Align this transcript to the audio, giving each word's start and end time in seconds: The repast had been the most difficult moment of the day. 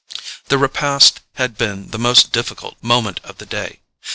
The 0.47 0.57
repast 0.57 1.19
had 1.35 1.59
been 1.59 1.91
the 1.91 1.99
most 1.99 2.31
difficult 2.31 2.75
moment 2.83 3.19
of 3.23 3.37
the 3.37 3.45
day. 3.45 3.81